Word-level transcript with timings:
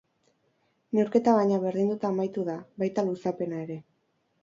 Neurketa 0.99 1.35
bina 1.41 1.61
berdinduta 1.67 2.11
amaitu 2.15 2.49
da, 2.51 2.59
baita 2.85 3.09
luzapena 3.11 3.65
ere. 3.69 3.83